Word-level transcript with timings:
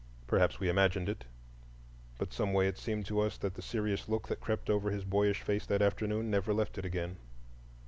Perhaps 0.25 0.59
we 0.59 0.67
imagined 0.67 1.07
it, 1.09 1.25
but 2.17 2.33
someway 2.33 2.67
it 2.67 2.79
seemed 2.79 3.05
to 3.05 3.19
us 3.19 3.37
that 3.37 3.53
the 3.53 3.61
serious 3.61 4.09
look 4.09 4.27
that 4.29 4.41
crept 4.41 4.67
over 4.67 4.89
his 4.89 5.05
boyish 5.05 5.43
face 5.43 5.67
that 5.67 5.83
afternoon 5.83 6.31
never 6.31 6.55
left 6.55 6.79
it 6.79 6.85
again. 6.85 7.17